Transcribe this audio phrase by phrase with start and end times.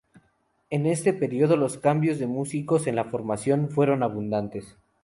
[0.71, 4.75] En este periodo, los cambios de músicos en la formación fueron abundantes.